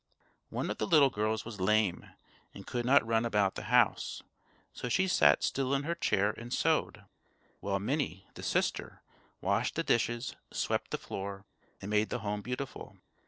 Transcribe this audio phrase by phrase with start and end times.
[0.49, 2.09] One of the little girls was lame,
[2.55, 4.23] and could not run about the house;
[4.73, 7.05] so she sat still in her chair and sewed,
[7.59, 9.03] while Minnie, the sister,
[9.41, 11.45] washed the dishes, swept the floor,
[11.83, 12.97] and made the home beautiful.